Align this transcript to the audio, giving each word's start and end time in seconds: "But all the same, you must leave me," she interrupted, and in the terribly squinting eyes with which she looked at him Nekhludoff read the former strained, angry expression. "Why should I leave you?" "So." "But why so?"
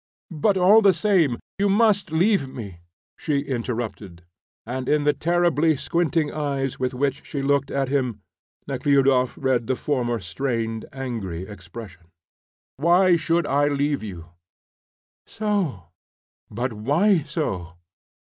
"But 0.33 0.57
all 0.57 0.81
the 0.81 0.93
same, 0.97 1.37
you 1.59 1.69
must 1.69 2.11
leave 2.11 2.47
me," 2.49 2.79
she 3.19 3.37
interrupted, 3.41 4.23
and 4.65 4.89
in 4.89 5.03
the 5.03 5.13
terribly 5.13 5.77
squinting 5.77 6.33
eyes 6.33 6.79
with 6.79 6.95
which 6.95 7.23
she 7.23 7.43
looked 7.43 7.69
at 7.69 7.89
him 7.89 8.23
Nekhludoff 8.67 9.37
read 9.37 9.67
the 9.67 9.75
former 9.75 10.19
strained, 10.19 10.85
angry 10.91 11.43
expression. 11.43 12.07
"Why 12.77 13.15
should 13.15 13.45
I 13.45 13.67
leave 13.67 14.01
you?" 14.01 14.29
"So." 15.27 15.89
"But 16.49 16.73
why 16.73 17.21
so?" 17.21 17.73